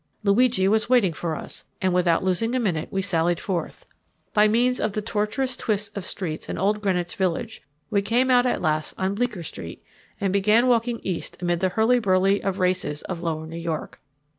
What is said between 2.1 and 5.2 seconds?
losing a minute we sallied forth. By means of the